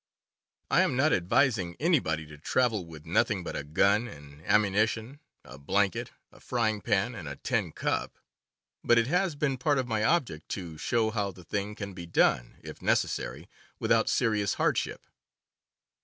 I 0.71 0.81
am 0.81 0.95
not 0.95 1.13
advising 1.13 1.75
anybody 1.79 2.25
to 2.25 2.37
travel 2.39 2.87
with 2.87 3.05
nothing 3.05 3.43
but 3.43 3.55
a 3.55 3.63
gun 3.63 4.07
and 4.07 4.43
ammunition, 4.47 5.19
a 5.45 5.59
blanket, 5.59 6.09
a 6.31 6.39
frying 6.39 6.81
pan, 6.81 7.13
and 7.13 7.27
a 7.27 7.35
tin 7.35 7.71
cup; 7.71 8.17
but 8.83 8.97
it 8.97 9.05
has 9.05 9.35
been 9.35 9.59
part 9.59 9.77
of 9.77 9.87
my 9.87 10.03
object 10.03 10.49
to 10.57 10.75
show 10.79 11.11
how 11.11 11.29
the 11.29 11.43
thing 11.43 11.75
can 11.75 11.93
be 11.93 12.07
done, 12.07 12.55
if 12.63 12.81
necessary, 12.81 13.47
without 13.77 14.09
serious 14.09 14.55
hardship. 14.55 15.05